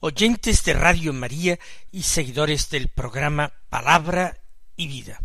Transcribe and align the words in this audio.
oyentes 0.00 0.64
de 0.64 0.72
Radio 0.72 1.12
María 1.12 1.58
y 1.92 2.02
seguidores 2.02 2.70
del 2.70 2.88
programa 2.88 3.52
Palabra 3.68 4.38
y 4.74 4.88
Vida. 4.88 5.20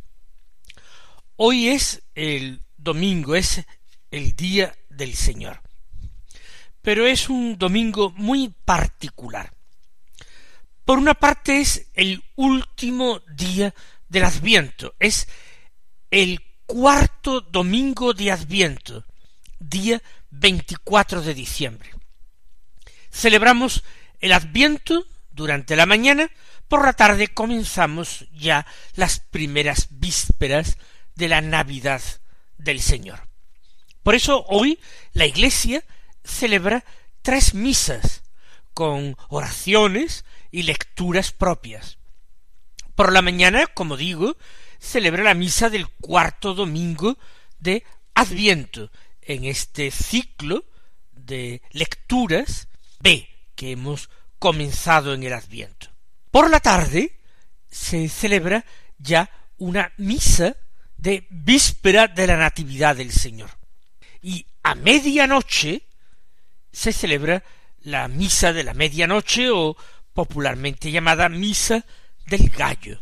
Hoy 1.37 1.69
es 1.69 2.03
el 2.13 2.63
domingo, 2.77 3.35
es 3.35 3.63
el 4.11 4.35
día 4.35 4.75
del 4.89 5.15
Señor. 5.15 5.61
Pero 6.81 7.07
es 7.07 7.29
un 7.29 7.57
domingo 7.57 8.11
muy 8.11 8.53
particular. 8.63 9.53
Por 10.83 10.99
una 10.99 11.15
parte 11.15 11.61
es 11.61 11.87
el 11.93 12.23
último 12.35 13.21
día 13.33 13.73
del 14.07 14.25
Adviento, 14.25 14.93
es 14.99 15.27
el 16.11 16.39
cuarto 16.65 17.41
domingo 17.41 18.13
de 18.13 18.31
Adviento, 18.31 19.03
día 19.57 20.01
24 20.29 21.21
de 21.21 21.33
diciembre. 21.33 21.89
Celebramos 23.09 23.83
el 24.25 24.33
Adviento 24.33 25.05
durante 25.29 25.75
la 25.75 25.85
mañana, 25.85 26.31
por 26.67 26.83
la 26.83 26.93
tarde 26.93 27.27
comenzamos 27.27 28.25
ya 28.33 28.65
las 28.95 29.19
primeras 29.19 29.87
vísperas 29.91 30.79
de 31.13 31.29
la 31.29 31.41
Navidad 31.41 32.01
del 32.57 32.81
Señor. 32.81 33.27
Por 34.01 34.15
eso 34.15 34.43
hoy 34.47 34.79
la 35.13 35.27
Iglesia 35.27 35.83
celebra 36.23 36.83
tres 37.21 37.53
misas 37.53 38.23
con 38.73 39.15
oraciones 39.29 40.25
y 40.49 40.63
lecturas 40.63 41.31
propias. 41.31 41.99
Por 42.95 43.13
la 43.13 43.21
mañana, 43.21 43.67
como 43.67 43.95
digo, 43.95 44.37
celebra 44.79 45.23
la 45.23 45.35
misa 45.35 45.69
del 45.69 45.87
cuarto 45.87 46.55
domingo 46.55 47.19
de 47.59 47.83
Adviento, 48.15 48.89
en 49.21 49.45
este 49.45 49.91
ciclo 49.91 50.65
de 51.11 51.61
lecturas 51.73 52.69
B 53.01 53.34
que 53.55 53.71
hemos 53.71 54.09
comenzado 54.39 55.13
en 55.13 55.23
el 55.23 55.33
Adviento. 55.33 55.87
Por 56.31 56.49
la 56.49 56.59
tarde 56.59 57.17
se 57.69 58.09
celebra 58.09 58.65
ya 58.97 59.29
una 59.57 59.91
misa 59.97 60.55
de 60.97 61.27
víspera 61.29 62.07
de 62.07 62.27
la 62.27 62.37
Natividad 62.37 62.95
del 62.95 63.11
Señor. 63.11 63.49
Y 64.21 64.45
a 64.63 64.75
medianoche 64.75 65.83
se 66.71 66.91
celebra 66.91 67.43
la 67.81 68.07
misa 68.07 68.51
de 68.51 68.63
la 68.63 68.73
medianoche 68.73 69.49
o 69.51 69.77
popularmente 70.13 70.91
llamada 70.91 71.29
misa 71.29 71.85
del 72.25 72.49
gallo. 72.49 72.99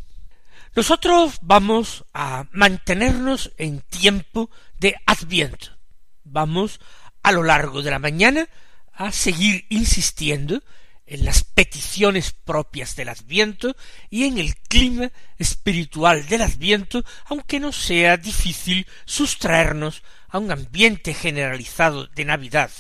Nosotros 0.76 1.38
vamos 1.42 2.04
a 2.14 2.46
mantenernos 2.52 3.52
en 3.58 3.82
tiempo 3.82 4.50
de 4.80 4.96
Adviento. 5.06 5.78
Vamos 6.24 6.80
a 7.22 7.32
lo 7.32 7.44
largo 7.44 7.82
de 7.82 7.92
la 7.92 8.00
mañana 8.00 8.48
a 8.94 9.12
seguir 9.12 9.66
insistiendo 9.70 10.62
en 11.06 11.26
las 11.26 11.44
peticiones 11.44 12.32
propias 12.32 12.96
del 12.96 13.10
Adviento 13.10 13.76
y 14.10 14.24
en 14.26 14.38
el 14.38 14.56
clima 14.56 15.12
espiritual 15.38 16.26
del 16.28 16.44
Adviento, 16.44 17.04
aunque 17.26 17.60
no 17.60 17.72
sea 17.72 18.18
difícil 18.18 18.88
sustraernos 19.06 20.04
a 20.30 20.40
un 20.40 20.52
ambiente 20.52 21.14
generalizado 21.14 22.08
de 22.08 22.26
Navidad, 22.26 22.72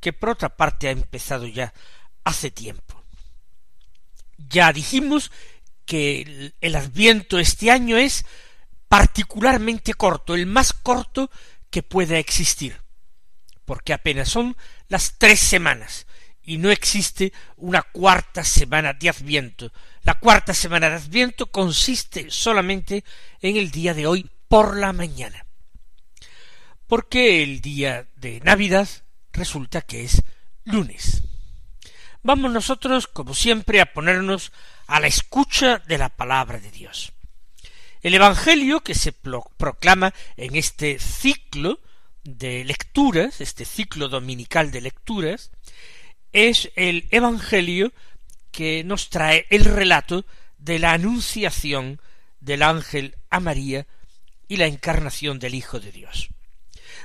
que 0.00 0.12
por 0.12 0.30
otra 0.30 0.56
parte 0.56 0.88
ha 0.88 0.92
empezado 0.92 1.46
ya 1.46 1.74
hace 2.22 2.50
tiempo. 2.50 3.02
Ya 4.38 4.72
dijimos 4.72 5.32
que 5.84 6.52
el 6.60 6.76
Adviento 6.76 7.38
este 7.38 7.70
año 7.70 7.96
es 7.96 8.24
particularmente 8.88 9.94
corto, 9.94 10.34
el 10.34 10.46
más 10.46 10.72
corto 10.72 11.30
que 11.70 11.82
pueda 11.82 12.18
existir 12.18 12.83
porque 13.64 13.92
apenas 13.92 14.28
son 14.28 14.56
las 14.88 15.16
tres 15.18 15.40
semanas 15.40 16.06
y 16.42 16.58
no 16.58 16.70
existe 16.70 17.32
una 17.56 17.82
cuarta 17.82 18.44
semana 18.44 18.92
de 18.92 19.08
Adviento. 19.08 19.72
La 20.02 20.18
cuarta 20.18 20.52
semana 20.52 20.90
de 20.90 20.96
Adviento 20.96 21.46
consiste 21.46 22.30
solamente 22.30 23.04
en 23.40 23.56
el 23.56 23.70
día 23.70 23.94
de 23.94 24.06
hoy 24.06 24.30
por 24.48 24.76
la 24.76 24.92
mañana. 24.92 25.46
Porque 26.86 27.42
el 27.42 27.60
día 27.60 28.06
de 28.16 28.40
Navidad 28.40 28.88
resulta 29.32 29.80
que 29.80 30.04
es 30.04 30.22
lunes. 30.64 31.22
Vamos 32.22 32.52
nosotros, 32.52 33.06
como 33.06 33.34
siempre, 33.34 33.80
a 33.80 33.92
ponernos 33.92 34.52
a 34.86 35.00
la 35.00 35.06
escucha 35.06 35.78
de 35.86 35.98
la 35.98 36.10
palabra 36.10 36.58
de 36.58 36.70
Dios. 36.70 37.12
El 38.02 38.14
Evangelio 38.14 38.80
que 38.80 38.94
se 38.94 39.12
proclama 39.12 40.12
en 40.36 40.56
este 40.56 40.98
ciclo 40.98 41.80
de 42.24 42.64
lecturas, 42.64 43.40
este 43.40 43.64
ciclo 43.64 44.08
dominical 44.08 44.70
de 44.70 44.80
lecturas, 44.80 45.50
es 46.32 46.72
el 46.74 47.06
Evangelio 47.10 47.92
que 48.50 48.82
nos 48.84 49.10
trae 49.10 49.46
el 49.50 49.64
relato 49.64 50.24
de 50.58 50.78
la 50.78 50.92
anunciación 50.92 52.00
del 52.40 52.62
ángel 52.62 53.16
a 53.30 53.40
María 53.40 53.86
y 54.48 54.56
la 54.56 54.66
encarnación 54.66 55.38
del 55.38 55.54
Hijo 55.54 55.80
de 55.80 55.92
Dios. 55.92 56.28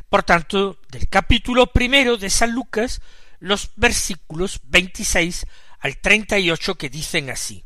Por 0.10 0.24
tanto, 0.24 0.80
del 0.90 1.08
capítulo 1.08 1.68
primero 1.68 2.18
de 2.18 2.30
San 2.30 2.52
Lucas, 2.52 3.02
los 3.40 3.72
versículos 3.76 4.60
26 4.64 5.46
al 5.80 5.98
38 5.98 6.76
que 6.76 6.90
dicen 6.90 7.30
así. 7.30 7.64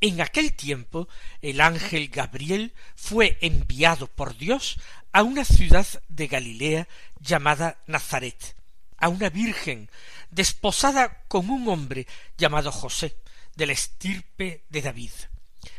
En 0.00 0.20
aquel 0.20 0.54
tiempo 0.54 1.08
el 1.42 1.60
ángel 1.60 2.08
Gabriel 2.08 2.72
fue 2.96 3.36
enviado 3.42 4.06
por 4.06 4.36
Dios 4.36 4.78
a 5.12 5.22
una 5.22 5.44
ciudad 5.44 5.86
de 6.08 6.28
Galilea 6.28 6.88
llamada 7.20 7.78
Nazaret, 7.86 8.56
a 8.96 9.08
una 9.08 9.30
virgen 9.30 9.90
desposada 10.30 11.22
con 11.28 11.50
un 11.50 11.68
hombre 11.68 12.06
llamado 12.36 12.70
José, 12.70 13.16
de 13.56 13.66
la 13.66 13.72
estirpe 13.72 14.64
de 14.68 14.82
David. 14.82 15.10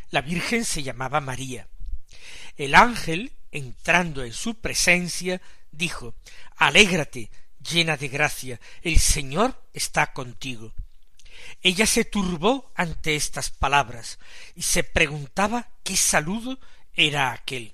La 0.10 0.22
virgen 0.22 0.66
se 0.66 0.84
llamaba 0.84 1.22
María. 1.22 1.68
El 2.58 2.76
ángel, 2.76 3.32
entrando 3.52 4.24
en 4.24 4.34
su 4.34 4.56
presencia, 4.56 5.42
dijo 5.72 6.14
Alégrate, 6.58 7.32
llena 7.60 7.98
de 7.98 8.10
gracia, 8.10 8.60
el 8.82 9.00
Señor 9.00 9.64
está 9.74 10.14
contigo. 10.14 10.74
Ella 11.62 11.86
se 11.86 12.06
turbó 12.06 12.72
ante 12.76 13.16
estas 13.16 13.50
palabras 13.50 14.20
y 14.56 14.64
se 14.64 14.84
preguntaba 14.84 15.70
qué 15.84 15.96
saludo 15.96 16.60
era 16.94 17.32
aquel. 17.32 17.74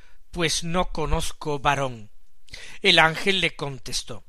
Pues 0.31 0.63
no 0.63 0.91
conozco 0.91 1.59
varón. 1.59 2.09
El 2.81 2.99
ángel 2.99 3.39
le 3.41 3.55
contestó 3.55 4.25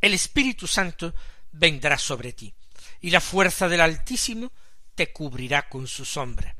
El 0.00 0.14
Espíritu 0.14 0.66
Santo 0.66 1.14
vendrá 1.52 1.98
sobre 1.98 2.32
ti, 2.32 2.54
y 3.00 3.10
la 3.10 3.20
fuerza 3.20 3.68
del 3.68 3.80
Altísimo 3.80 4.52
te 4.94 5.12
cubrirá 5.12 5.68
con 5.68 5.86
su 5.86 6.04
sombra. 6.04 6.54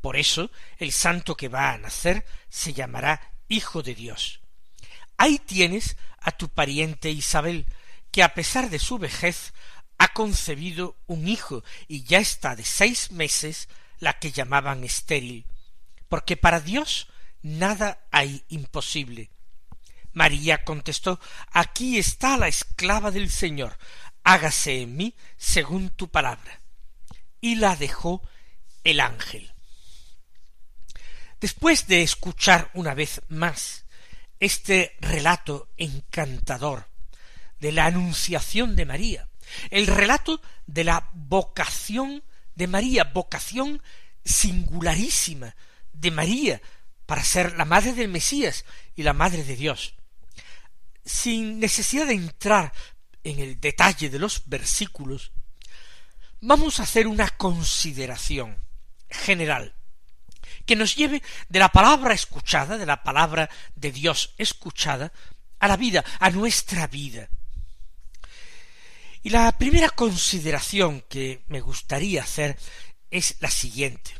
Por 0.00 0.16
eso 0.16 0.50
el 0.78 0.92
santo 0.92 1.36
que 1.36 1.48
va 1.48 1.72
a 1.72 1.78
nacer 1.78 2.24
se 2.48 2.72
llamará 2.72 3.32
Hijo 3.48 3.82
de 3.82 3.94
Dios. 3.94 4.40
Ahí 5.16 5.38
tienes 5.38 5.96
a 6.20 6.32
tu 6.32 6.48
pariente 6.48 7.10
Isabel, 7.10 7.66
que 8.10 8.22
a 8.22 8.34
pesar 8.34 8.70
de 8.70 8.78
su 8.78 8.98
vejez 8.98 9.52
ha 9.98 10.12
concebido 10.14 10.96
un 11.06 11.28
hijo 11.28 11.62
y 11.86 12.04
ya 12.04 12.18
está 12.18 12.56
de 12.56 12.64
seis 12.64 13.10
meses 13.10 13.68
la 13.98 14.18
que 14.18 14.32
llamaban 14.32 14.82
estéril, 14.82 15.46
porque 16.08 16.36
para 16.36 16.60
Dios 16.60 17.09
nada 17.42 18.06
hay 18.10 18.44
imposible. 18.48 19.30
María 20.12 20.64
contestó 20.64 21.20
Aquí 21.52 21.98
está 21.98 22.36
la 22.36 22.48
esclava 22.48 23.10
del 23.10 23.30
Señor, 23.30 23.76
hágase 24.24 24.82
en 24.82 24.96
mí 24.96 25.14
según 25.36 25.90
tu 25.90 26.08
palabra. 26.08 26.60
Y 27.40 27.56
la 27.56 27.76
dejó 27.76 28.22
el 28.84 29.00
ángel. 29.00 29.52
Después 31.40 31.86
de 31.86 32.02
escuchar 32.02 32.70
una 32.74 32.92
vez 32.94 33.22
más 33.28 33.84
este 34.38 34.96
relato 35.00 35.68
encantador 35.76 36.86
de 37.60 37.72
la 37.72 37.86
anunciación 37.86 38.76
de 38.76 38.84
María, 38.84 39.28
el 39.70 39.86
relato 39.86 40.40
de 40.66 40.84
la 40.84 41.08
vocación 41.12 42.22
de 42.54 42.66
María, 42.66 43.04
vocación 43.04 43.82
singularísima 44.24 45.56
de 45.92 46.10
María 46.10 46.60
para 47.10 47.24
ser 47.24 47.56
la 47.56 47.64
madre 47.64 47.92
del 47.92 48.06
Mesías 48.06 48.64
y 48.94 49.02
la 49.02 49.12
madre 49.12 49.42
de 49.42 49.56
Dios. 49.56 49.94
Sin 51.04 51.58
necesidad 51.58 52.06
de 52.06 52.14
entrar 52.14 52.72
en 53.24 53.40
el 53.40 53.60
detalle 53.60 54.08
de 54.08 54.20
los 54.20 54.44
versículos, 54.46 55.32
vamos 56.40 56.78
a 56.78 56.84
hacer 56.84 57.08
una 57.08 57.28
consideración 57.30 58.56
general 59.08 59.74
que 60.64 60.76
nos 60.76 60.94
lleve 60.94 61.20
de 61.48 61.58
la 61.58 61.70
palabra 61.70 62.14
escuchada, 62.14 62.78
de 62.78 62.86
la 62.86 63.02
palabra 63.02 63.50
de 63.74 63.90
Dios 63.90 64.32
escuchada, 64.38 65.12
a 65.58 65.66
la 65.66 65.76
vida, 65.76 66.04
a 66.20 66.30
nuestra 66.30 66.86
vida. 66.86 67.28
Y 69.24 69.30
la 69.30 69.50
primera 69.58 69.90
consideración 69.90 71.00
que 71.08 71.42
me 71.48 71.60
gustaría 71.60 72.22
hacer 72.22 72.56
es 73.10 73.34
la 73.40 73.50
siguiente. 73.50 74.12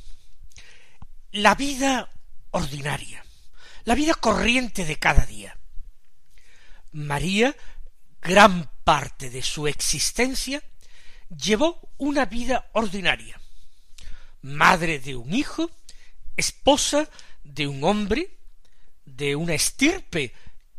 La 1.31 1.54
vida 1.54 2.10
ordinaria, 2.50 3.25
la 3.85 3.94
vida 3.94 4.14
corriente 4.14 4.85
de 4.85 4.97
cada 4.97 5.26
día. 5.26 5.58
María, 6.93 7.55
gran 8.20 8.70
parte 8.85 9.31
de 9.31 9.43
su 9.43 9.67
existencia, 9.69 10.62
llevó 11.29 11.93
una 11.99 12.26
vida 12.26 12.69
ordinaria. 12.73 13.41
Madre 14.43 14.99
de 14.99 15.17
un 15.17 15.35
hijo, 15.35 15.70
esposa 16.37 17.08
de 17.44 17.67
un 17.67 17.85
hombre, 17.85 18.38
de 19.05 19.37
una 19.37 19.55
estirpe 19.55 20.32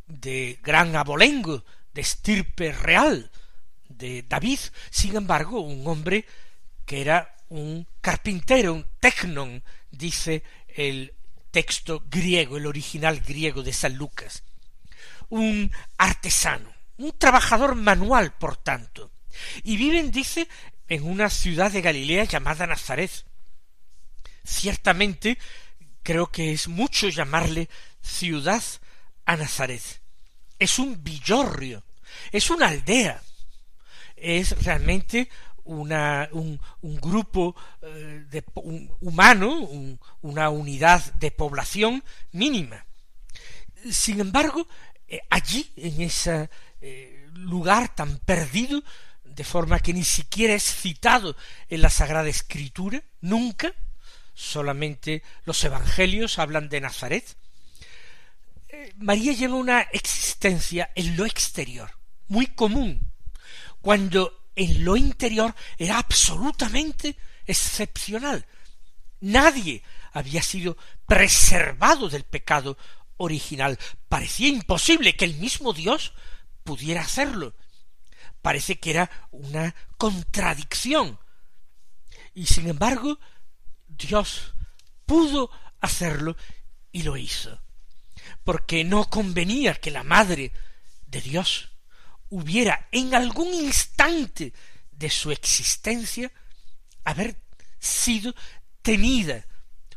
de 0.07 0.59
gran 0.61 0.95
abolengo, 0.95 1.63
de 1.93 2.01
estirpe 2.01 2.71
real 2.71 3.31
de 3.87 4.23
David, 4.27 4.59
sin 4.89 5.15
embargo, 5.15 5.61
un 5.61 5.85
hombre 5.87 6.25
que 6.85 7.01
era 7.01 7.35
un 7.49 7.87
carpintero, 8.01 8.73
un 8.73 8.85
tecnon, 8.99 9.63
dice 9.91 10.43
el 10.67 11.13
texto 11.51 12.03
griego, 12.09 12.57
el 12.57 12.65
original 12.65 13.19
griego 13.19 13.63
de 13.63 13.73
San 13.73 13.95
Lucas. 13.95 14.43
Un 15.29 15.71
artesano, 15.97 16.73
un 16.97 17.11
trabajador 17.17 17.75
manual, 17.75 18.33
por 18.33 18.57
tanto. 18.57 19.11
Y 19.63 19.77
viven, 19.77 20.11
dice, 20.11 20.47
en 20.87 21.03
una 21.03 21.29
ciudad 21.29 21.71
de 21.71 21.81
Galilea 21.81 22.25
llamada 22.25 22.67
Nazaret. 22.67 23.11
Ciertamente, 24.43 25.37
creo 26.03 26.31
que 26.31 26.51
es 26.51 26.67
mucho 26.67 27.09
llamarle 27.09 27.69
ciudad 28.01 28.63
a 29.25 29.37
Nazaret. 29.37 29.81
Es 30.59 30.79
un 30.79 31.03
villorrio, 31.03 31.83
es 32.31 32.49
una 32.49 32.67
aldea, 32.67 33.21
es 34.15 34.63
realmente 34.63 35.29
una, 35.71 36.29
un, 36.31 36.59
grupo 36.81 37.55
eh, 37.81 38.25
de, 38.29 38.43
humano, 38.99 39.67
una 40.21 40.49
unidad 40.49 41.13
de 41.13 41.31
población 41.31 42.03
mínima. 42.31 42.85
Sin 43.89 44.19
embargo, 44.19 44.67
eh, 45.07 45.21
allí, 45.29 45.71
en 45.75 46.01
ese 46.01 46.49
eh, 46.81 47.27
lugar 47.33 47.95
tan 47.95 48.17
perdido, 48.19 48.83
de 49.23 49.43
forma 49.43 49.79
que 49.79 49.93
ni 49.93 50.03
siquiera 50.03 50.53
es 50.53 50.63
citado 50.63 51.35
en 51.69 51.81
la 51.81 51.89
Sagrada 51.89 52.27
Escritura, 52.27 53.01
nunca, 53.21 53.73
solamente 54.33 55.23
los 55.45 55.63
Evangelios 55.63 56.37
hablan 56.37 56.69
de 56.69 56.81
Nazaret, 56.81 57.37
María 58.97 59.33
lleva 59.33 59.55
una 59.55 59.81
existencia 59.81 60.91
en 60.95 61.17
lo 61.17 61.25
exterior, 61.25 61.91
muy 62.27 62.47
común, 62.47 63.11
cuando 63.81 64.40
en 64.61 64.85
lo 64.85 64.95
interior 64.95 65.55
era 65.79 65.97
absolutamente 65.97 67.17
excepcional. 67.47 68.45
Nadie 69.21 69.81
había 70.13 70.43
sido 70.43 70.77
preservado 71.07 72.09
del 72.09 72.25
pecado 72.25 72.77
original. 73.17 73.79
Parecía 74.07 74.49
imposible 74.49 75.15
que 75.15 75.25
el 75.25 75.33
mismo 75.35 75.73
Dios 75.73 76.13
pudiera 76.63 77.01
hacerlo. 77.01 77.55
Parece 78.43 78.79
que 78.79 78.91
era 78.91 79.09
una 79.31 79.73
contradicción. 79.97 81.19
Y 82.35 82.45
sin 82.45 82.69
embargo, 82.69 83.19
Dios 83.87 84.53
pudo 85.07 85.49
hacerlo 85.79 86.37
y 86.91 87.01
lo 87.01 87.17
hizo. 87.17 87.59
Porque 88.43 88.83
no 88.83 89.09
convenía 89.09 89.73
que 89.73 89.89
la 89.89 90.03
madre 90.03 90.51
de 91.07 91.21
Dios 91.21 91.70
hubiera 92.31 92.87
en 92.91 93.13
algún 93.13 93.53
instante 93.53 94.53
de 94.91 95.09
su 95.09 95.31
existencia 95.31 96.31
haber 97.03 97.35
sido 97.79 98.33
tenida, 98.81 99.45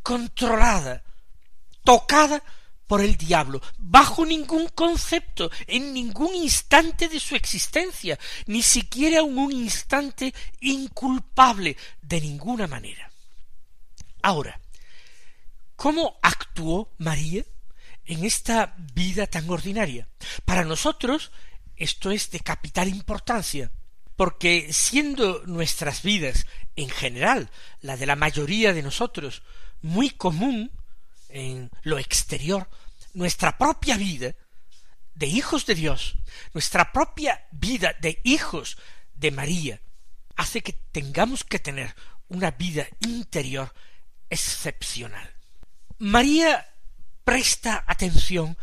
controlada, 0.03 1.03
tocada 1.85 2.43
por 2.87 3.01
el 3.01 3.17
diablo, 3.17 3.63
bajo 3.79 4.27
ningún 4.27 4.69
concepto, 4.69 5.51
en 5.67 5.95
ningún 5.95 6.35
instante 6.35 7.09
de 7.09 7.19
su 7.19 7.35
existencia, 7.35 8.19
ni 8.47 8.63
siquiera 8.63 9.21
en 9.21 9.39
un 9.39 9.53
instante 9.53 10.35
inculpable 10.61 11.77
de 12.03 12.21
ninguna 12.21 12.67
manera. 12.67 13.11
Ahora, 14.23 14.61
¿cómo 15.77 16.19
actuó 16.23 16.93
María 16.99 17.45
en 18.05 18.25
esta 18.25 18.75
vida 18.95 19.27
tan 19.27 19.49
ordinaria? 19.49 20.09
Para 20.45 20.65
nosotros 20.65 21.31
esto 21.77 22.11
es 22.11 22.31
de 22.31 22.41
capital 22.41 22.89
importancia, 22.89 23.71
porque 24.17 24.73
siendo 24.73 25.43
nuestras 25.47 26.03
vidas, 26.03 26.47
en 26.77 26.89
general, 26.89 27.51
la 27.81 27.97
de 27.97 28.07
la 28.07 28.17
mayoría 28.17 28.73
de 28.73 28.83
nosotros, 28.83 29.43
muy 29.83 30.11
común 30.11 30.71
en 31.29 31.71
lo 31.83 31.99
exterior, 31.99 32.69
nuestra 33.13 33.59
propia 33.59 33.97
vida 33.97 34.35
de 35.15 35.27
hijos 35.27 35.67
de 35.67 35.75
Dios, 35.75 36.17
nuestra 36.53 36.93
propia 36.93 37.47
vida 37.53 37.95
de 38.01 38.21
hijos 38.25 38.77
de 39.15 39.31
María, 39.31 39.81
hace 40.37 40.63
que 40.63 40.73
tengamos 40.73 41.45
que 41.45 41.59
tener 41.59 41.95
una 42.29 42.51
vida 42.51 42.87
interior 43.01 43.73
excepcional. 44.31 45.33
María 45.99 46.69
presta 47.25 47.85
atención 47.87 48.57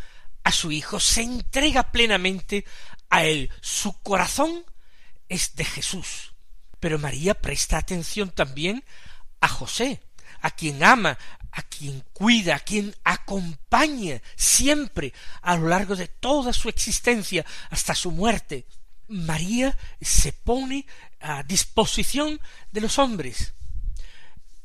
a 0.43 0.51
su 0.51 0.71
hijo, 0.71 0.99
se 0.99 1.21
entrega 1.21 1.91
plenamente 1.91 2.65
a 3.11 3.23
él. 3.25 3.51
Su 3.61 3.93
corazón 4.01 4.65
es 5.29 5.55
de 5.55 5.65
Jesús. 5.65 6.33
Pero 6.79 6.97
María 6.97 7.35
presta 7.35 7.77
atención 7.77 8.31
también 8.31 8.83
a 9.39 9.47
José, 9.47 10.01
a 10.41 10.49
quien 10.49 10.83
ama, 10.83 11.17
a 11.51 11.61
quien 11.61 12.03
cuida, 12.13 12.55
a 12.55 12.59
quien 12.59 12.95
acompaña 13.03 14.21
siempre 14.35 15.13
a 15.43 15.57
lo 15.57 15.67
largo 15.67 15.95
de 15.95 16.07
toda 16.07 16.53
su 16.53 16.69
existencia 16.69 17.45
hasta 17.69 17.93
su 17.93 18.09
muerte. 18.09 18.65
María 19.07 19.77
se 19.99 20.33
pone 20.33 20.87
a 21.19 21.43
disposición 21.43 22.39
de 22.71 22.81
los 22.81 22.97
hombres. 22.97 23.53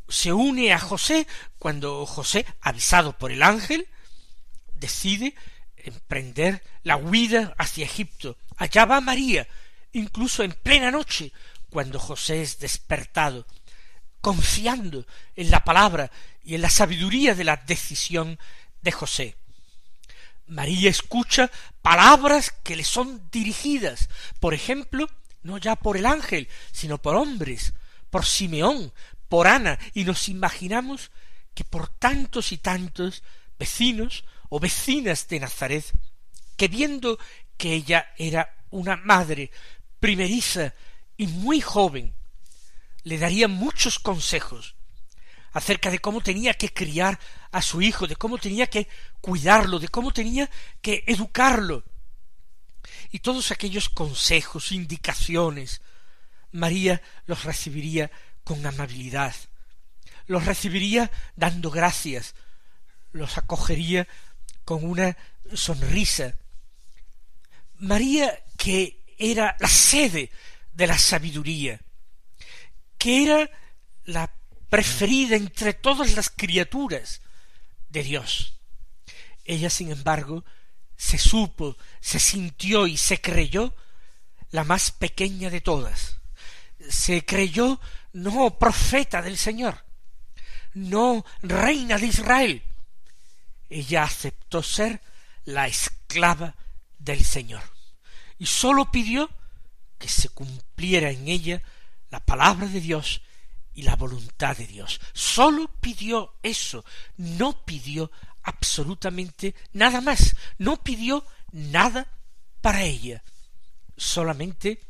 Se 0.08 0.32
une 0.32 0.72
a 0.72 0.78
José 0.78 1.26
cuando 1.58 2.06
José, 2.06 2.46
avisado 2.60 3.18
por 3.18 3.32
el 3.32 3.42
ángel, 3.42 3.88
decide 4.74 5.34
emprender 5.86 6.62
la 6.82 6.96
huida 6.96 7.54
hacia 7.58 7.84
Egipto. 7.84 8.36
Allá 8.56 8.84
va 8.84 9.00
María, 9.00 9.46
incluso 9.92 10.42
en 10.42 10.52
plena 10.52 10.90
noche, 10.90 11.32
cuando 11.70 11.98
José 11.98 12.42
es 12.42 12.58
despertado, 12.58 13.46
confiando 14.20 15.06
en 15.34 15.50
la 15.50 15.64
palabra 15.64 16.10
y 16.44 16.54
en 16.54 16.62
la 16.62 16.70
sabiduría 16.70 17.34
de 17.34 17.44
la 17.44 17.56
decisión 17.56 18.38
de 18.82 18.92
José. 18.92 19.36
María 20.46 20.90
escucha 20.90 21.50
palabras 21.82 22.52
que 22.62 22.76
le 22.76 22.84
son 22.84 23.28
dirigidas, 23.30 24.08
por 24.38 24.54
ejemplo, 24.54 25.08
no 25.42 25.58
ya 25.58 25.76
por 25.76 25.96
el 25.96 26.06
ángel, 26.06 26.48
sino 26.72 26.98
por 26.98 27.16
hombres, 27.16 27.72
por 28.10 28.24
Simeón, 28.24 28.92
por 29.28 29.46
Ana, 29.46 29.78
y 29.92 30.04
nos 30.04 30.28
imaginamos 30.28 31.10
que 31.54 31.64
por 31.64 31.88
tantos 31.88 32.52
y 32.52 32.58
tantos 32.58 33.22
vecinos 33.58 34.24
o 34.48 34.60
vecinas 34.60 35.28
de 35.28 35.40
Nazaret, 35.40 35.84
que 36.56 36.68
viendo 36.68 37.18
que 37.56 37.74
ella 37.74 38.12
era 38.16 38.54
una 38.70 38.96
madre 38.96 39.50
primeriza 40.00 40.74
y 41.16 41.26
muy 41.26 41.60
joven, 41.60 42.14
le 43.02 43.18
daría 43.18 43.48
muchos 43.48 43.98
consejos 43.98 44.74
acerca 45.52 45.90
de 45.90 46.00
cómo 46.00 46.20
tenía 46.20 46.54
que 46.54 46.72
criar 46.72 47.18
a 47.50 47.62
su 47.62 47.80
hijo, 47.80 48.06
de 48.06 48.16
cómo 48.16 48.36
tenía 48.36 48.66
que 48.66 48.88
cuidarlo, 49.20 49.78
de 49.78 49.88
cómo 49.88 50.12
tenía 50.12 50.50
que 50.82 51.02
educarlo. 51.06 51.84
Y 53.10 53.20
todos 53.20 53.50
aquellos 53.50 53.88
consejos, 53.88 54.72
indicaciones, 54.72 55.80
María 56.52 57.00
los 57.26 57.44
recibiría 57.44 58.10
con 58.44 58.64
amabilidad, 58.66 59.34
los 60.26 60.44
recibiría 60.44 61.10
dando 61.36 61.70
gracias, 61.70 62.34
los 63.12 63.38
acogería 63.38 64.06
con 64.66 64.84
una 64.84 65.16
sonrisa. 65.54 66.34
María, 67.78 68.44
que 68.58 69.04
era 69.16 69.56
la 69.60 69.68
sede 69.68 70.30
de 70.74 70.86
la 70.86 70.98
sabiduría, 70.98 71.80
que 72.98 73.22
era 73.22 73.50
la 74.04 74.30
preferida 74.68 75.36
entre 75.36 75.72
todas 75.72 76.14
las 76.16 76.28
criaturas 76.28 77.22
de 77.88 78.02
Dios. 78.02 78.58
Ella, 79.44 79.70
sin 79.70 79.92
embargo, 79.92 80.44
se 80.96 81.16
supo, 81.16 81.76
se 82.00 82.18
sintió 82.18 82.88
y 82.88 82.96
se 82.96 83.20
creyó 83.20 83.72
la 84.50 84.64
más 84.64 84.90
pequeña 84.90 85.48
de 85.48 85.60
todas. 85.60 86.18
Se 86.88 87.24
creyó 87.24 87.80
no 88.12 88.58
profeta 88.58 89.22
del 89.22 89.38
Señor, 89.38 89.84
no 90.74 91.24
reina 91.42 91.98
de 91.98 92.06
Israel. 92.06 92.62
Ella 93.68 94.04
aceptó 94.04 94.62
ser 94.62 95.00
la 95.44 95.66
esclava 95.66 96.54
del 96.98 97.24
Señor 97.24 97.62
y 98.38 98.46
sólo 98.46 98.90
pidió 98.90 99.30
que 99.98 100.08
se 100.08 100.28
cumpliera 100.28 101.10
en 101.10 101.28
ella 101.28 101.62
la 102.10 102.20
palabra 102.20 102.66
de 102.66 102.80
Dios 102.80 103.22
y 103.74 103.82
la 103.82 103.96
voluntad 103.96 104.56
de 104.56 104.66
Dios. 104.66 105.00
Sólo 105.12 105.68
pidió 105.80 106.34
eso, 106.42 106.84
no 107.16 107.64
pidió 107.64 108.10
absolutamente 108.42 109.54
nada 109.72 110.00
más, 110.00 110.36
no 110.58 110.82
pidió 110.82 111.24
nada 111.52 112.08
para 112.60 112.82
ella, 112.84 113.22
solamente 113.96 114.80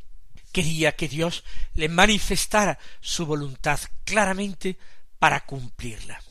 quería 0.52 0.96
que 0.96 1.08
Dios 1.08 1.44
le 1.74 1.88
manifestara 1.88 2.78
su 3.00 3.26
voluntad 3.26 3.78
claramente 4.04 4.78
para 5.18 5.44
cumplirla. 5.44 6.22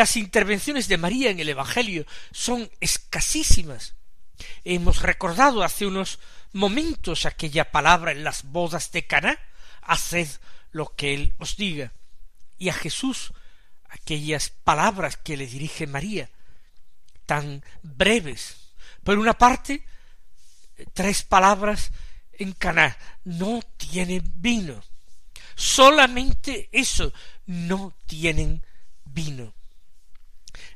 Las 0.00 0.16
intervenciones 0.16 0.88
de 0.88 0.96
María 0.96 1.28
en 1.28 1.40
el 1.40 1.50
Evangelio 1.50 2.06
son 2.32 2.70
escasísimas. 2.80 3.96
Hemos 4.64 5.02
recordado 5.02 5.62
hace 5.62 5.86
unos 5.86 6.20
momentos 6.54 7.26
aquella 7.26 7.70
palabra 7.70 8.12
en 8.12 8.24
las 8.24 8.44
bodas 8.44 8.92
de 8.92 9.06
Caná, 9.06 9.38
haced 9.82 10.26
lo 10.72 10.96
que 10.96 11.12
él 11.12 11.34
os 11.36 11.58
diga. 11.58 11.92
Y 12.56 12.70
a 12.70 12.72
Jesús 12.72 13.34
aquellas 13.90 14.48
palabras 14.48 15.18
que 15.18 15.36
le 15.36 15.46
dirige 15.46 15.86
María, 15.86 16.30
tan 17.26 17.62
breves. 17.82 18.72
Por 19.04 19.18
una 19.18 19.36
parte, 19.36 19.84
tres 20.94 21.24
palabras 21.24 21.90
en 22.32 22.52
Caná, 22.52 22.96
no 23.24 23.60
tiene 23.76 24.22
vino. 24.24 24.82
Solamente 25.56 26.70
eso, 26.72 27.12
no 27.44 27.94
tienen 28.06 28.64
vino. 29.04 29.52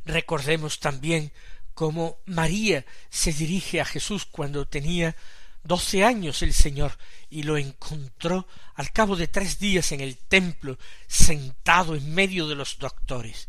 Recordemos 0.05 0.81
también 0.81 1.33
cómo 1.75 2.19
María 2.27 2.85
se 3.11 3.33
dirige 3.33 3.81
a 3.81 3.85
Jesús 3.85 4.27
cuando 4.27 4.67
tenía 4.67 5.17
doce 5.63 6.05
años 6.05 6.43
el 6.43 6.53
Señor 6.53 6.97
y 7.31 7.43
lo 7.43 7.57
encontró 7.57 8.47
al 8.75 8.93
cabo 8.93 9.17
de 9.17 9.29
tres 9.29 9.59
días 9.59 9.93
en 9.93 10.01
el 10.01 10.19
templo 10.19 10.79
sentado 11.07 11.97
en 11.97 12.15
medio 12.15 12.47
de 12.47 12.55
los 12.55 12.79
doctores. 12.79 13.49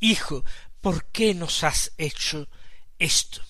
Hijo, 0.00 0.44
¿por 0.80 1.06
qué 1.06 1.32
nos 1.32 1.64
has 1.64 1.92
hecho 1.96 2.48
esto? 2.98 3.40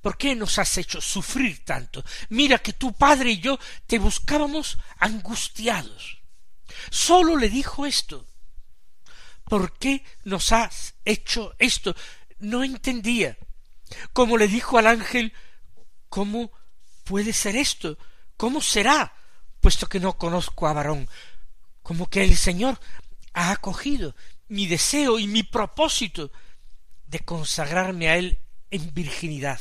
¿Por 0.00 0.16
qué 0.18 0.34
nos 0.34 0.58
has 0.58 0.76
hecho 0.78 1.00
sufrir 1.00 1.64
tanto? 1.64 2.04
Mira 2.28 2.58
que 2.58 2.72
tu 2.72 2.92
padre 2.92 3.32
y 3.32 3.40
yo 3.40 3.58
te 3.86 3.98
buscábamos 3.98 4.78
angustiados. 4.98 6.18
Sólo 6.90 7.36
le 7.36 7.48
dijo 7.48 7.86
esto. 7.86 8.26
¿Por 9.52 9.76
qué 9.76 10.02
nos 10.24 10.50
has 10.50 10.94
hecho 11.04 11.54
esto? 11.58 11.94
No 12.38 12.64
entendía. 12.64 13.36
Como 14.14 14.38
le 14.38 14.48
dijo 14.48 14.78
al 14.78 14.86
ángel, 14.86 15.34
¿cómo 16.08 16.50
puede 17.04 17.34
ser 17.34 17.56
esto? 17.56 17.98
¿Cómo 18.38 18.62
será? 18.62 19.12
puesto 19.60 19.90
que 19.90 20.00
no 20.00 20.16
conozco 20.16 20.66
a 20.66 20.72
varón. 20.72 21.06
Como 21.82 22.08
que 22.08 22.24
el 22.24 22.34
Señor 22.38 22.80
ha 23.34 23.50
acogido 23.50 24.16
mi 24.48 24.66
deseo 24.66 25.18
y 25.18 25.26
mi 25.26 25.42
propósito 25.42 26.32
de 27.06 27.20
consagrarme 27.20 28.08
a 28.08 28.16
Él 28.16 28.38
en 28.70 28.94
virginidad. 28.94 29.60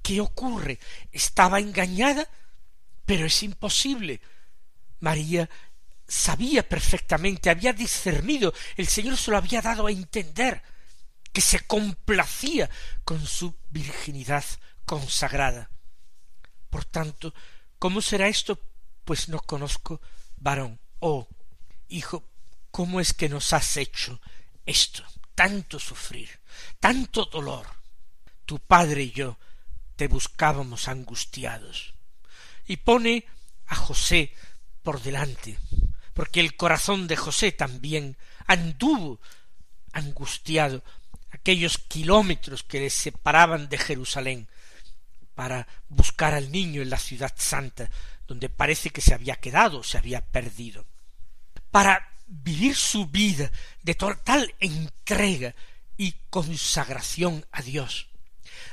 ¿Qué 0.00 0.20
ocurre? 0.20 0.78
Estaba 1.10 1.58
engañada, 1.58 2.28
pero 3.04 3.26
es 3.26 3.42
imposible. 3.42 4.20
María 5.00 5.50
sabía 6.08 6.66
perfectamente, 6.66 7.50
había 7.50 7.74
discernido, 7.74 8.54
el 8.76 8.88
Señor 8.88 9.18
se 9.18 9.30
lo 9.30 9.36
había 9.36 9.60
dado 9.60 9.86
a 9.86 9.92
entender, 9.92 10.62
que 11.32 11.42
se 11.42 11.60
complacía 11.60 12.68
con 13.04 13.24
su 13.24 13.54
virginidad 13.68 14.44
consagrada. 14.86 15.70
Por 16.70 16.86
tanto, 16.86 17.34
¿cómo 17.78 18.00
será 18.00 18.28
esto? 18.28 18.58
Pues 19.04 19.28
no 19.28 19.38
conozco 19.38 20.00
varón. 20.36 20.80
Oh, 21.00 21.28
hijo, 21.88 22.24
¿cómo 22.70 23.00
es 23.00 23.12
que 23.12 23.28
nos 23.28 23.52
has 23.52 23.76
hecho 23.76 24.20
esto? 24.64 25.04
Tanto 25.34 25.78
sufrir, 25.78 26.40
tanto 26.80 27.26
dolor. 27.26 27.66
Tu 28.46 28.58
padre 28.58 29.02
y 29.02 29.10
yo 29.12 29.38
te 29.96 30.08
buscábamos 30.08 30.88
angustiados. 30.88 31.94
Y 32.66 32.78
pone 32.78 33.26
a 33.66 33.76
José 33.76 34.32
por 34.82 35.02
delante, 35.02 35.58
porque 36.18 36.40
el 36.40 36.56
corazón 36.56 37.06
de 37.06 37.14
José 37.14 37.52
también 37.52 38.16
anduvo 38.48 39.20
angustiado 39.92 40.82
aquellos 41.30 41.78
kilómetros 41.78 42.64
que 42.64 42.80
le 42.80 42.90
separaban 42.90 43.68
de 43.68 43.78
Jerusalén 43.78 44.48
para 45.36 45.68
buscar 45.88 46.34
al 46.34 46.50
niño 46.50 46.82
en 46.82 46.90
la 46.90 46.98
ciudad 46.98 47.32
santa, 47.36 47.88
donde 48.26 48.48
parece 48.48 48.90
que 48.90 49.00
se 49.00 49.14
había 49.14 49.36
quedado, 49.36 49.84
se 49.84 49.96
había 49.96 50.20
perdido, 50.20 50.86
para 51.70 52.10
vivir 52.26 52.74
su 52.74 53.06
vida 53.06 53.52
de 53.84 53.94
total 53.94 54.52
entrega 54.58 55.54
y 55.96 56.16
consagración 56.30 57.46
a 57.52 57.62
Dios. 57.62 58.08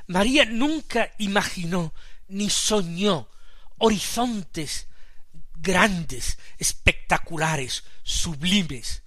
María 0.08 0.46
nunca 0.46 1.12
imaginó 1.20 1.94
ni 2.28 2.50
soñó 2.50 3.30
horizontes 3.78 4.88
grandes, 5.58 6.38
espectaculares, 6.58 7.84
sublimes. 8.04 9.04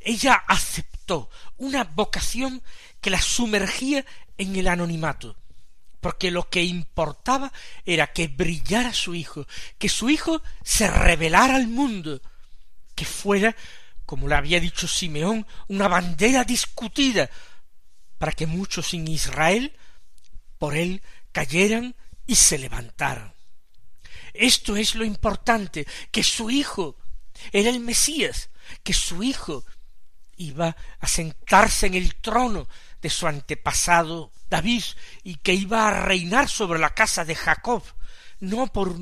Ella 0.00 0.34
aceptó 0.46 1.30
una 1.56 1.84
vocación 1.84 2.62
que 3.00 3.10
la 3.10 3.20
sumergía 3.20 4.04
en 4.38 4.56
el 4.56 4.68
anonimato, 4.68 5.36
porque 6.00 6.30
lo 6.30 6.48
que 6.48 6.62
importaba 6.62 7.52
era 7.84 8.12
que 8.12 8.28
brillara 8.28 8.92
su 8.92 9.14
hijo, 9.14 9.46
que 9.78 9.88
su 9.88 10.10
hijo 10.10 10.42
se 10.62 10.90
revelara 10.90 11.56
al 11.56 11.68
mundo, 11.68 12.20
que 12.94 13.04
fuera, 13.04 13.56
como 14.04 14.28
le 14.28 14.34
había 14.34 14.60
dicho 14.60 14.88
Simeón, 14.88 15.46
una 15.68 15.88
bandera 15.88 16.44
discutida, 16.44 17.30
para 18.18 18.32
que 18.32 18.46
muchos 18.46 18.94
en 18.94 19.08
Israel 19.08 19.76
por 20.58 20.76
él 20.76 21.02
cayeran 21.32 21.94
y 22.26 22.36
se 22.36 22.58
levantaran. 22.58 23.35
Esto 24.38 24.76
es 24.76 24.94
lo 24.94 25.04
importante, 25.04 25.86
que 26.10 26.22
su 26.22 26.50
hijo 26.50 26.96
era 27.52 27.70
el 27.70 27.80
Mesías, 27.80 28.50
que 28.82 28.92
su 28.92 29.22
hijo 29.22 29.64
iba 30.36 30.76
a 31.00 31.08
sentarse 31.08 31.86
en 31.86 31.94
el 31.94 32.16
trono 32.16 32.68
de 33.00 33.10
su 33.10 33.26
antepasado 33.26 34.32
David 34.48 34.84
y 35.22 35.36
que 35.36 35.54
iba 35.54 35.88
a 35.88 36.04
reinar 36.04 36.48
sobre 36.48 36.78
la 36.78 36.94
casa 36.94 37.24
de 37.24 37.34
Jacob, 37.34 37.82
no 38.40 38.66
por 38.68 38.96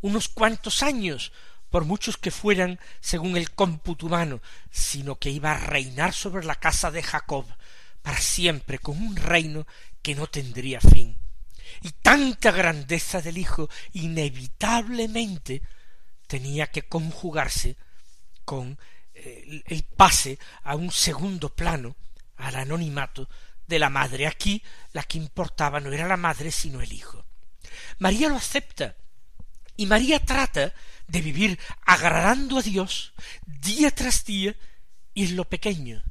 unos 0.00 0.28
cuantos 0.28 0.82
años, 0.82 1.32
por 1.70 1.84
muchos 1.84 2.16
que 2.16 2.30
fueran 2.30 2.78
según 3.00 3.36
el 3.36 3.52
cómputo 3.52 4.06
humano, 4.06 4.40
sino 4.70 5.18
que 5.18 5.30
iba 5.30 5.52
a 5.52 5.58
reinar 5.58 6.12
sobre 6.12 6.44
la 6.44 6.56
casa 6.56 6.90
de 6.90 7.02
Jacob 7.02 7.46
para 8.02 8.18
siempre 8.18 8.78
con 8.78 9.00
un 9.00 9.16
reino 9.16 9.66
que 10.02 10.14
no 10.14 10.26
tendría 10.26 10.80
fin. 10.80 11.16
Y 11.82 11.90
tanta 11.90 12.52
grandeza 12.52 13.20
del 13.20 13.38
Hijo 13.38 13.68
inevitablemente 13.92 15.62
tenía 16.26 16.68
que 16.68 16.82
conjugarse 16.82 17.76
con 18.44 18.78
el, 19.14 19.84
pase 19.96 20.38
a 20.62 20.76
un 20.76 20.90
segundo 20.90 21.54
plano, 21.54 21.96
al 22.36 22.56
anonimato 22.56 23.28
de 23.66 23.78
la 23.78 23.90
madre. 23.90 24.26
Aquí 24.26 24.62
la 24.92 25.02
que 25.02 25.18
importaba 25.18 25.80
no 25.80 25.92
era 25.92 26.08
la 26.08 26.16
madre, 26.16 26.50
sino 26.50 26.80
el 26.80 26.92
hijo. 26.92 27.24
María 27.98 28.28
lo 28.28 28.36
acepta, 28.36 28.96
y 29.76 29.86
María 29.86 30.20
trata 30.20 30.74
de 31.06 31.20
vivir 31.20 31.58
agradando 31.84 32.58
a 32.58 32.62
Dios 32.62 33.14
día 33.46 33.90
tras 33.90 34.24
día 34.24 34.54
y 35.14 35.26
en 35.26 35.36
lo 35.36 35.44
pequeño, 35.48 36.02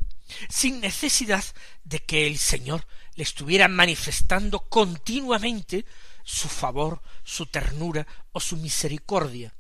sin 0.50 0.80
necesidad 0.80 1.44
de 1.84 2.00
que 2.00 2.28
el 2.28 2.38
Señor 2.38 2.86
le 3.16 3.24
estuviera 3.24 3.68
manifestando 3.68 4.60
continuamente 4.60 5.86
su 6.24 6.48
favor, 6.48 7.02
su 7.24 7.46
ternura 7.46 8.06
o 8.32 8.40
su 8.40 8.58
misericordia. 8.58 9.54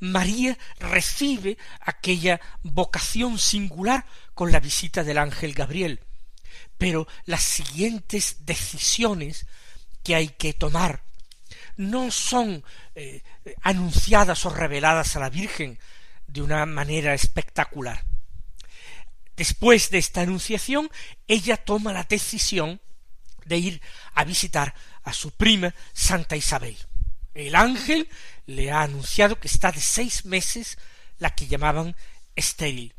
María 0.00 0.56
recibe 0.78 1.58
aquella 1.80 2.40
vocación 2.62 3.38
singular 3.38 4.04
con 4.34 4.52
la 4.52 4.60
visita 4.60 5.04
del 5.04 5.18
ángel 5.18 5.54
Gabriel. 5.54 6.00
Pero 6.78 7.06
las 7.24 7.42
siguientes 7.42 8.38
decisiones 8.40 9.46
que 10.02 10.14
hay 10.14 10.28
que 10.28 10.52
tomar 10.52 11.02
no 11.76 12.10
son 12.10 12.64
eh, 12.94 13.22
anunciadas 13.62 14.46
o 14.46 14.50
reveladas 14.50 15.16
a 15.16 15.20
la 15.20 15.30
Virgen 15.30 15.78
de 16.26 16.42
una 16.42 16.66
manera 16.66 17.14
espectacular. 17.14 18.04
Después 19.36 19.90
de 19.90 19.98
esta 19.98 20.20
anunciación, 20.22 20.90
ella 21.26 21.56
toma 21.56 21.92
la 21.92 22.04
decisión 22.04 22.80
de 23.44 23.58
ir 23.58 23.82
a 24.14 24.24
visitar 24.24 24.74
a 25.02 25.12
su 25.12 25.32
prima 25.32 25.74
Santa 25.92 26.36
Isabel. 26.36 26.76
El 27.34 27.56
ángel 27.56 28.08
le 28.46 28.70
ha 28.70 28.82
anunciado 28.82 29.40
que 29.40 29.48
está 29.48 29.72
de 29.72 29.80
seis 29.80 30.24
meses 30.24 30.78
la 31.18 31.34
que 31.34 31.46
llamaban 31.46 31.96
estéril. 32.36 32.94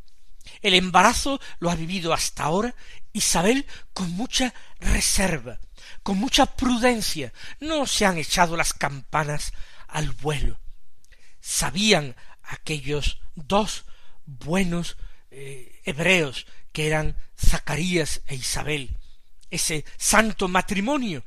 El 0.61 0.73
embarazo 0.73 1.39
lo 1.59 1.71
ha 1.71 1.75
vivido 1.75 2.13
hasta 2.13 2.43
ahora 2.43 2.75
Isabel 3.13 3.65
con 3.93 4.11
mucha 4.11 4.53
reserva, 4.79 5.59
con 6.03 6.17
mucha 6.17 6.45
prudencia. 6.45 7.33
No 7.59 7.87
se 7.87 8.05
han 8.05 8.17
echado 8.17 8.57
las 8.57 8.73
campanas 8.73 9.53
al 9.87 10.11
vuelo. 10.11 10.59
Sabían 11.39 12.15
aquellos 12.43 13.21
dos 13.35 13.85
buenos 14.25 14.97
eh, 15.37 15.81
hebreos 15.83 16.47
que 16.71 16.87
eran 16.87 17.17
Zacarías 17.37 18.21
e 18.27 18.35
Isabel, 18.35 18.95
ese 19.51 19.83
santo 19.97 20.47
matrimonio, 20.47 21.25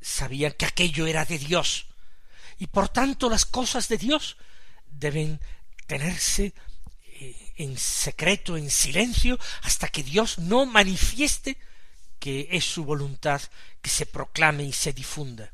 sabían 0.00 0.52
que 0.52 0.64
aquello 0.64 1.06
era 1.06 1.24
de 1.26 1.38
Dios, 1.38 1.86
y 2.58 2.68
por 2.68 2.88
tanto 2.88 3.28
las 3.28 3.44
cosas 3.44 3.88
de 3.88 3.98
Dios 3.98 4.38
deben 4.88 5.40
tenerse 5.86 6.54
eh, 7.20 7.52
en 7.56 7.76
secreto, 7.76 8.56
en 8.56 8.70
silencio, 8.70 9.38
hasta 9.60 9.88
que 9.88 10.02
Dios 10.02 10.38
no 10.38 10.64
manifieste 10.64 11.58
que 12.18 12.48
es 12.50 12.64
su 12.64 12.84
voluntad 12.84 13.42
que 13.82 13.90
se 13.90 14.06
proclame 14.06 14.64
y 14.64 14.72
se 14.72 14.94
difunda. 14.94 15.52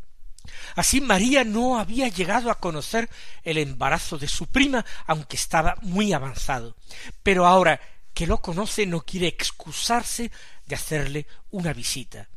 Así 0.76 1.00
María 1.00 1.44
no 1.44 1.78
había 1.78 2.08
llegado 2.08 2.50
a 2.50 2.58
conocer 2.58 3.08
el 3.44 3.58
embarazo 3.58 4.18
de 4.18 4.28
su 4.28 4.46
prima, 4.46 4.84
aunque 5.06 5.36
estaba 5.36 5.76
muy 5.82 6.12
avanzado. 6.12 6.76
Pero 7.22 7.46
ahora 7.46 7.80
que 8.14 8.26
lo 8.26 8.40
conoce 8.40 8.86
no 8.86 9.00
quiere 9.02 9.28
excusarse 9.28 10.30
de 10.66 10.74
hacerle 10.74 11.26
una 11.50 11.72
visita 11.72 12.28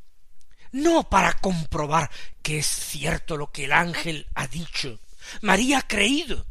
no 0.73 1.07
para 1.07 1.33
comprobar 1.33 2.09
que 2.41 2.59
es 2.59 2.67
cierto 2.67 3.37
lo 3.37 3.51
que 3.51 3.65
el 3.65 3.71
ángel 3.71 4.27
ha 4.35 4.47
dicho. 4.47 4.99
María 5.41 5.79
ha 5.79 5.87
creído. 5.87 6.45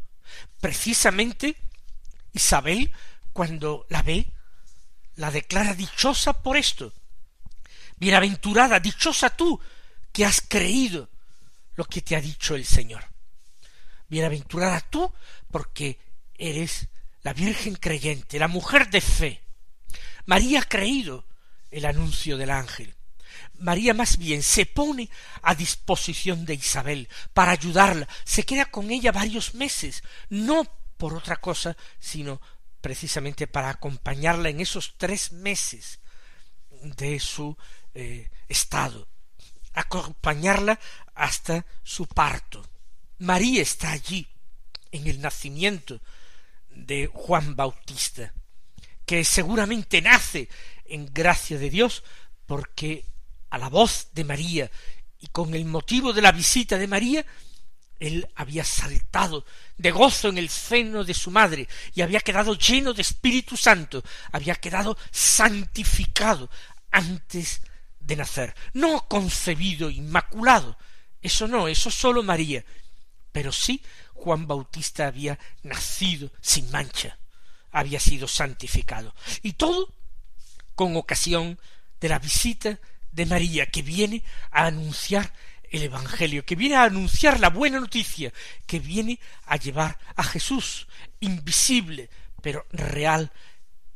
Precisamente 0.59 1.55
Isabel, 2.31 2.91
cuando 3.33 3.85
la 3.89 4.01
ve, 4.01 4.25
la 5.17 5.29
declara 5.29 5.75
dichosa 5.75 6.33
por 6.33 6.57
esto. 6.57 6.93
Bienaventurada, 7.97 8.79
dichosa 8.79 9.29
tú, 9.29 9.59
que 10.11 10.25
has 10.25 10.41
creído 10.41 11.09
lo 11.75 11.85
que 11.85 12.01
te 12.01 12.15
ha 12.15 12.21
dicho 12.21 12.55
el 12.55 12.65
Señor. 12.65 13.03
Bienaventurada 14.07 14.79
tú, 14.81 15.11
porque 15.51 15.99
eres 16.35 16.87
la 17.21 17.33
Virgen 17.33 17.75
creyente, 17.75 18.39
la 18.39 18.47
mujer 18.47 18.89
de 18.89 19.01
fe. 19.01 19.43
María 20.25 20.59
ha 20.59 20.63
creído 20.63 21.25
el 21.71 21.85
anuncio 21.85 22.37
del 22.37 22.51
ángel. 22.51 22.95
María 23.59 23.93
más 23.93 24.17
bien 24.17 24.43
se 24.43 24.65
pone 24.65 25.09
a 25.41 25.55
disposición 25.55 26.45
de 26.45 26.55
Isabel 26.55 27.09
para 27.33 27.51
ayudarla, 27.51 28.07
se 28.23 28.43
queda 28.43 28.65
con 28.65 28.91
ella 28.91 29.11
varios 29.11 29.53
meses, 29.55 30.03
no 30.29 30.65
por 30.97 31.13
otra 31.13 31.37
cosa, 31.37 31.75
sino 31.99 32.41
precisamente 32.81 33.47
para 33.47 33.69
acompañarla 33.69 34.49
en 34.49 34.59
esos 34.59 34.95
tres 34.97 35.31
meses 35.31 35.99
de 36.69 37.19
su 37.19 37.57
eh, 37.93 38.29
estado, 38.49 39.07
acompañarla 39.73 40.79
hasta 41.15 41.65
su 41.83 42.07
parto. 42.07 42.65
María 43.19 43.61
está 43.61 43.91
allí 43.91 44.27
en 44.91 45.07
el 45.07 45.21
nacimiento 45.21 45.99
de 46.69 47.09
Juan 47.13 47.55
Bautista, 47.55 48.33
que 49.05 49.23
seguramente 49.23 50.01
nace 50.01 50.49
en 50.85 51.11
gracia 51.13 51.57
de 51.57 51.69
Dios 51.69 52.03
porque 52.45 53.05
a 53.49 53.57
la 53.57 53.69
voz 53.69 54.09
de 54.13 54.23
María 54.23 54.69
y 55.19 55.27
con 55.27 55.53
el 55.53 55.65
motivo 55.65 56.13
de 56.13 56.21
la 56.21 56.31
visita 56.31 56.77
de 56.77 56.87
María, 56.87 57.25
él 57.99 58.27
había 58.35 58.65
saltado 58.65 59.45
de 59.77 59.91
gozo 59.91 60.29
en 60.29 60.37
el 60.37 60.49
seno 60.49 61.03
de 61.03 61.13
su 61.13 61.31
madre 61.31 61.67
y 61.95 62.01
había 62.01 62.19
quedado 62.19 62.55
lleno 62.55 62.93
de 62.93 63.01
Espíritu 63.01 63.55
Santo, 63.55 64.03
había 64.31 64.55
quedado 64.55 64.97
santificado 65.11 66.49
antes 66.91 67.61
de 68.05 68.15
nacer, 68.15 68.55
no 68.73 69.07
concebido 69.07 69.89
inmaculado, 69.89 70.77
eso 71.21 71.47
no, 71.47 71.67
eso 71.67 71.89
solo 71.89 72.21
María, 72.23 72.65
pero 73.31 73.51
sí 73.51 73.81
Juan 74.13 74.47
Bautista 74.47 75.07
había 75.07 75.39
nacido 75.63 76.31
sin 76.41 76.69
mancha, 76.71 77.17
había 77.71 77.99
sido 77.99 78.27
santificado, 78.27 79.13
y 79.41 79.53
todo 79.53 79.93
con 80.75 80.95
ocasión 80.97 81.59
de 81.99 82.09
la 82.09 82.19
visita 82.19 82.79
de 83.11 83.25
María 83.25 83.67
que 83.67 83.81
viene 83.81 84.23
a 84.51 84.65
anunciar 84.65 85.33
el 85.69 85.83
Evangelio, 85.83 86.45
que 86.45 86.55
viene 86.55 86.75
a 86.75 86.83
anunciar 86.83 87.39
la 87.39 87.49
buena 87.49 87.79
noticia, 87.79 88.31
que 88.67 88.79
viene 88.79 89.19
a 89.45 89.55
llevar 89.57 89.97
a 90.15 90.23
Jesús, 90.23 90.87
invisible, 91.19 92.09
pero 92.41 92.65
real 92.71 93.31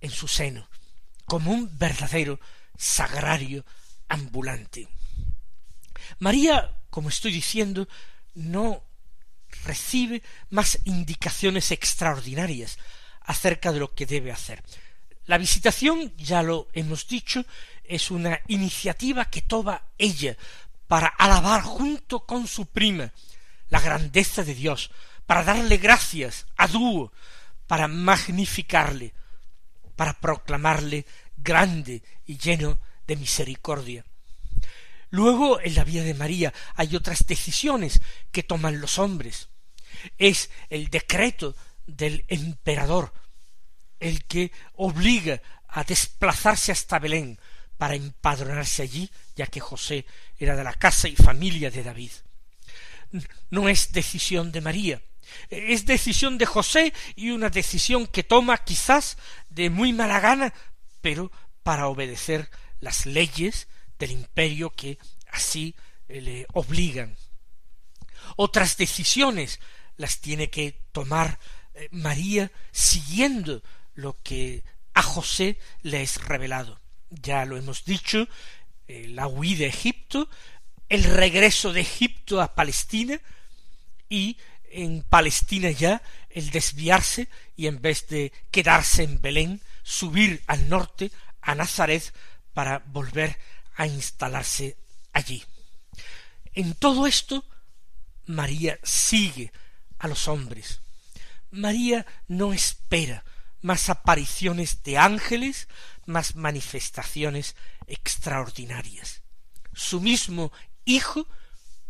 en 0.02 0.10
su 0.10 0.28
seno, 0.28 0.68
como 1.26 1.52
un 1.52 1.78
verdadero 1.78 2.40
sagrario 2.78 3.66
ambulante. 4.10 4.88
María, 6.20 6.74
como 6.90 7.10
estoy 7.10 7.32
diciendo, 7.32 7.88
no 8.36 8.84
recibe 9.64 10.22
más 10.50 10.80
indicaciones 10.86 11.72
extraordinarias 11.72 12.78
acerca 13.22 13.72
de 13.72 13.80
lo 13.80 13.94
que 13.94 14.06
debe 14.06 14.32
hacer. 14.32 14.64
La 15.26 15.38
visitación, 15.38 16.14
ya 16.18 16.42
lo 16.42 16.70
hemos 16.74 17.08
dicho, 17.08 17.46
es 17.84 18.12
una 18.12 18.40
iniciativa 18.48 19.26
que 19.26 19.42
toma 19.42 19.82
ella 19.98 20.38
para 20.88 21.08
alabar 21.08 21.62
junto 21.62 22.26
con 22.26 22.48
su 22.48 22.68
prima 22.68 23.12
la 23.70 23.82
grandeza 23.82 24.44
de 24.44 24.56
Dios, 24.56 24.92
para 25.26 25.44
darle 25.44 25.78
gracias 25.78 26.46
a 26.56 26.68
dúo, 26.68 27.12
para 27.68 27.90
magnificarle, 27.90 29.14
para 29.98 30.14
proclamarle 30.14 31.06
grande 31.36 32.02
y 32.26 32.38
lleno 32.38 32.80
de 33.08 33.16
misericordia. 33.16 34.06
Luego, 35.10 35.62
en 35.62 35.76
la 35.76 35.84
vida 35.84 36.04
de 36.04 36.14
María 36.14 36.54
hay 36.76 36.96
otras 36.96 37.26
decisiones 37.26 38.02
que 38.32 38.44
toman 38.44 38.82
los 38.82 39.00
hombres. 39.00 39.48
Es 40.18 40.50
el 40.70 40.90
decreto 40.90 41.56
del 41.86 42.26
emperador 42.28 43.14
el 44.00 44.26
que 44.26 44.52
obliga 44.74 45.42
a 45.70 45.84
desplazarse 45.84 46.72
hasta 46.72 47.00
Belén 47.00 47.40
para 47.78 47.96
empadronarse 47.96 48.84
allí, 48.84 49.10
ya 49.36 49.48
que 49.48 49.60
José 49.60 50.06
era 50.38 50.56
de 50.56 50.64
la 50.64 50.74
casa 50.74 51.08
y 51.08 51.16
familia 51.16 51.72
de 51.72 51.84
David. 51.84 52.12
No 53.50 53.70
es 53.70 53.92
decisión 53.94 54.52
de 54.52 54.62
María, 54.62 55.02
es 55.50 55.86
decisión 55.86 56.38
de 56.38 56.46
José 56.46 56.94
y 57.16 57.32
una 57.32 57.50
decisión 57.50 58.08
que 58.08 58.24
toma 58.24 58.58
quizás 58.58 59.18
de 59.50 59.70
muy 59.70 59.94
mala 59.94 60.20
gana, 60.20 60.54
pero 61.02 61.32
para 61.64 61.88
obedecer 61.88 62.50
las 62.80 63.06
leyes 63.06 63.68
del 64.00 64.12
imperio 64.12 64.70
que 64.70 64.98
así 65.32 65.76
le 66.08 66.46
obligan. 66.54 67.16
Otras 68.36 68.78
decisiones 68.78 69.60
las 69.98 70.20
tiene 70.20 70.50
que 70.50 70.80
tomar 70.92 71.40
eh, 71.74 71.90
María 71.92 72.52
siguiendo 72.72 73.62
lo 73.96 74.16
que 74.24 74.64
a 74.94 75.02
José 75.02 75.58
le 75.82 76.02
es 76.02 76.24
revelado. 76.24 76.80
Ya 77.10 77.46
lo 77.46 77.58
hemos 77.58 77.86
dicho, 77.86 78.28
eh, 78.88 79.08
la 79.10 79.28
huida 79.28 79.60
de 79.60 79.68
Egipto, 79.68 80.30
el 80.90 81.04
regreso 81.04 81.74
de 81.74 81.82
Egipto 81.82 82.42
a 82.42 82.56
Palestina 82.56 83.20
y 84.10 84.38
en 84.70 85.04
Palestina 85.04 85.72
ya 85.72 86.02
el 86.30 86.50
desviarse 86.52 87.28
y 87.56 87.68
en 87.68 87.82
vez 87.82 88.08
de 88.08 88.32
quedarse 88.52 89.04
en 89.04 89.22
Belén, 89.22 89.62
subir 89.84 90.44
al 90.48 90.70
norte 90.70 91.12
a 91.42 91.56
Nazaret 91.56 92.14
para 92.58 92.80
volver 92.88 93.38
a 93.76 93.86
instalarse 93.86 94.78
allí. 95.14 95.46
En 96.56 96.74
todo 96.74 97.06
esto, 97.06 97.46
María 98.26 98.80
sigue 98.82 99.52
a 100.00 100.08
los 100.08 100.28
hombres. 100.28 100.82
María 101.52 102.08
no 102.28 102.54
espera 102.54 103.24
más 103.62 103.90
apariciones 103.90 104.82
de 104.82 104.98
ángeles, 104.98 105.68
más 106.08 106.36
manifestaciones 106.36 107.56
extraordinarias. 107.86 109.22
Su 109.74 110.02
mismo 110.02 110.52
Hijo, 110.84 111.28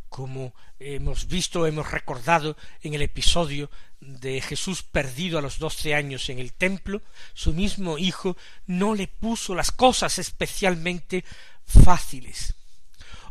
como 0.10 0.53
hemos 0.80 1.27
visto, 1.27 1.65
hemos 1.65 1.91
recordado 1.91 2.58
en 2.82 2.93
el 2.93 3.03
episodio 3.03 3.71
de 3.99 4.41
Jesús 4.41 4.83
perdido 4.83 5.39
a 5.39 5.41
los 5.41 5.60
doce 5.60 5.95
años 5.95 6.29
en 6.29 6.39
el 6.39 6.53
templo, 6.53 7.01
su 7.33 7.53
mismo 7.53 7.97
Hijo 7.97 8.38
no 8.65 8.95
le 8.95 9.07
puso 9.07 9.55
las 9.55 9.71
cosas 9.71 10.19
especialmente 10.19 11.25
fáciles. 11.65 12.53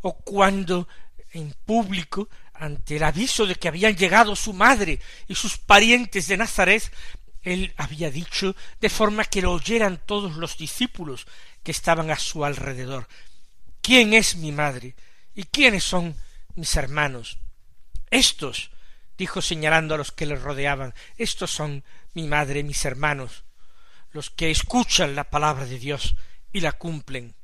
O 0.02 0.14
cuando 0.18 0.88
en 1.33 1.55
público, 1.64 2.29
ante 2.55 2.96
el 2.96 3.02
aviso 3.02 3.46
de 3.46 3.55
que 3.57 3.68
habían 3.68 3.96
llegado 3.96 4.35
su 4.35 4.52
madre 4.52 4.98
y 5.29 5.35
sus 5.35 5.59
parientes 5.59 6.29
de 6.29 6.37
Nazaret, 6.37 6.90
él 7.42 7.72
había 7.76 8.11
dicho 8.11 8.57
de 8.81 8.88
forma 8.88 9.24
que 9.24 9.42
lo 9.42 9.52
oyeran 9.52 10.00
todos 10.05 10.37
los 10.37 10.57
discípulos 10.57 11.26
que 11.62 11.70
estaban 11.70 12.11
a 12.11 12.18
su 12.18 12.44
alrededor. 12.44 13.07
¿Quién 13.83 14.14
es 14.14 14.37
mi 14.37 14.50
madre? 14.50 14.96
¿Y 15.35 15.44
quiénes 15.44 15.85
son 15.85 16.16
mis 16.55 16.74
hermanos? 16.74 17.38
Estos, 18.11 18.70
dijo 19.18 19.42
señalando 19.42 19.94
a 19.94 19.98
los 19.98 20.12
que 20.12 20.26
le 20.26 20.37
rodeaban, 20.37 20.94
estos 21.16 21.50
son 21.50 21.85
mi 22.14 22.26
madre, 22.26 22.62
mis 22.62 22.85
hermanos, 22.85 23.44
los 24.12 24.31
que 24.31 24.50
escuchan 24.50 25.14
la 25.14 25.24
palabra 25.24 25.66
de 25.66 25.79
Dios 25.79 26.16
y 26.52 26.61
la 26.61 26.72
cumplen. 26.72 27.35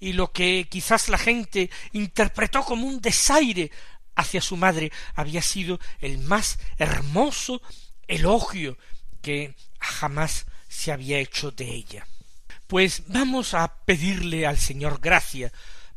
Y 0.00 0.14
lo 0.14 0.32
que 0.32 0.66
quizás 0.70 1.08
la 1.08 1.18
gente 1.18 1.70
interpretó 1.92 2.64
como 2.64 2.86
un 2.86 3.00
desaire 3.00 3.70
hacia 4.14 4.40
su 4.40 4.56
madre 4.56 4.92
había 5.14 5.42
sido 5.42 5.78
el 6.00 6.18
más 6.18 6.58
hermoso 6.78 7.62
elogio 8.08 8.78
que 9.20 9.54
jamás 9.78 10.46
se 10.68 10.92
había 10.92 11.18
hecho 11.18 11.50
de 11.50 11.70
ella. 11.70 12.06
Pues 12.66 13.02
vamos 13.08 13.54
a 13.54 13.76
pedirle 13.84 14.46
al 14.46 14.58
Señor 14.58 15.00
gracia 15.00 15.52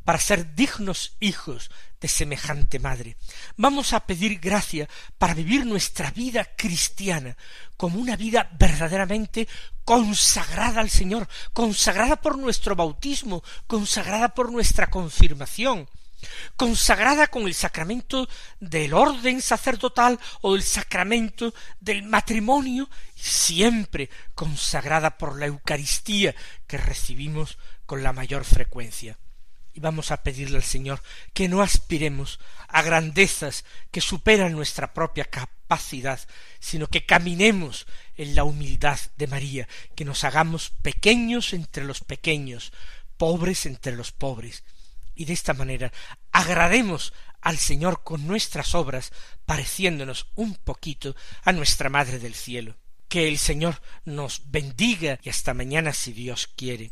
para 0.06 0.20
ser 0.20 0.54
dignos 0.56 1.18
hijos 1.20 1.72
de 2.00 2.08
semejante 2.08 2.78
madre. 2.78 3.18
Vamos 3.58 3.92
a 3.92 4.06
pedir 4.06 4.40
gracia 4.40 4.88
para 5.18 5.34
vivir 5.34 5.66
nuestra 5.66 6.12
vida 6.12 6.46
cristiana 6.56 7.36
como 7.76 8.00
una 8.00 8.16
vida 8.16 8.50
verdaderamente 8.58 9.48
consagrada 9.84 10.80
al 10.80 10.92
Señor, 10.92 11.28
consagrada 11.54 12.18
por 12.18 12.38
nuestro 12.38 12.76
bautismo, 12.76 13.44
consagrada 13.66 14.30
por 14.30 14.52
nuestra 14.52 14.88
confirmación, 14.88 15.90
consagrada 16.56 17.26
con 17.28 17.48
el 17.48 17.56
sacramento 17.56 18.30
del 18.60 18.94
orden 18.94 19.42
sacerdotal 19.42 20.20
o 20.42 20.56
el 20.56 20.62
sacramento 20.62 21.54
del 21.80 22.04
matrimonio, 22.04 22.88
siempre 23.16 24.12
consagrada 24.36 25.18
por 25.18 25.40
la 25.40 25.48
Eucaristía 25.48 26.36
que 26.68 26.78
recibimos 26.78 27.58
con 27.88 28.04
la 28.04 28.14
mayor 28.14 28.46
frecuencia 28.46 29.18
y 29.76 29.82
vamos 29.82 30.10
a 30.12 30.24
pedirle 30.24 30.58
al 30.58 30.64
Señor 30.64 31.04
que 31.34 31.50
no 31.50 31.62
aspiremos 31.62 32.40
a 32.70 32.82
grandezas 32.82 33.66
que 33.92 34.02
superan 34.02 34.54
nuestra 34.54 34.94
propia 34.94 35.26
capacidad, 35.26 36.20
sino 36.60 36.88
que 36.88 37.06
caminemos 37.06 37.86
en 38.16 38.36
la 38.36 38.46
humildad 38.46 38.98
de 39.18 39.28
María, 39.28 39.68
que 39.94 40.06
nos 40.06 40.24
hagamos 40.24 40.72
pequeños 40.82 41.54
entre 41.54 41.84
los 41.84 42.00
pequeños, 42.00 42.72
pobres 43.18 43.66
entre 43.66 43.96
los 43.96 44.14
pobres, 44.14 44.64
y 45.14 45.26
de 45.26 45.34
esta 45.34 45.54
manera 45.54 45.92
agrademos 46.32 47.14
al 47.42 47.58
Señor 47.58 48.02
con 48.04 48.26
nuestras 48.26 48.76
obras, 48.76 49.12
pareciéndonos 49.46 50.28
un 50.36 50.56
poquito 50.56 51.16
a 51.44 51.52
nuestra 51.52 51.90
Madre 51.90 52.18
del 52.18 52.34
Cielo. 52.34 52.76
Que 53.08 53.28
el 53.28 53.38
Señor 53.38 53.82
nos 54.04 54.50
bendiga 54.50 55.20
y 55.22 55.30
hasta 55.30 55.54
mañana 55.54 55.94
si 55.94 56.12
Dios 56.12 56.48
quiere. 56.56 56.92